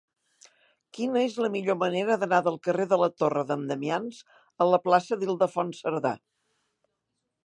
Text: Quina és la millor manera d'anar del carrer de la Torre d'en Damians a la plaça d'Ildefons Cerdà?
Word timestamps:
Quina 0.97 1.19
és 1.23 1.35
la 1.43 1.49
millor 1.55 1.77
manera 1.81 2.15
d'anar 2.23 2.39
del 2.47 2.57
carrer 2.67 2.87
de 2.93 2.99
la 3.01 3.11
Torre 3.23 3.43
d'en 3.51 3.67
Damians 3.73 4.23
a 4.65 4.67
la 4.71 4.81
plaça 4.87 5.21
d'Ildefons 5.21 5.83
Cerdà? 5.85 6.17